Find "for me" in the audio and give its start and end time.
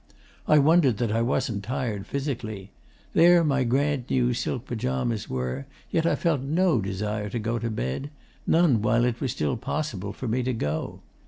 10.11-10.41